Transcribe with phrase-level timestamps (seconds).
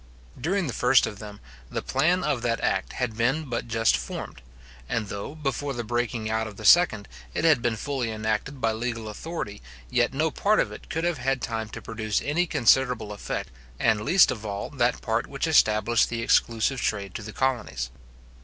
[0.39, 1.39] During the first of them,
[1.69, 4.41] the plan of that act had been but just formed;
[4.89, 8.71] and though, before the breaking out of the second, it had been fully enacted by
[8.71, 9.61] legal authority,
[9.91, 14.01] yet no part of it could have had time to produce any considerable effect, and
[14.01, 17.91] least of all that part which established the exclusive trade to the colonies.